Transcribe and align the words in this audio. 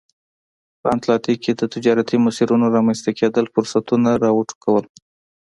په 0.81 0.87
اتلانتیک 0.95 1.37
کې 1.43 1.53
د 1.55 1.63
تجارتي 1.73 2.17
مسیرونو 2.25 2.65
رامنځته 2.75 3.11
کېدل 3.19 3.45
فرصتونه 3.53 4.09
را 4.23 4.29
وټوکول. 4.37 4.85